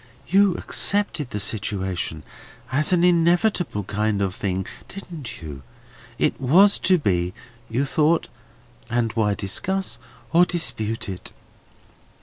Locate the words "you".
0.29-0.55, 5.43-5.61, 7.69-7.85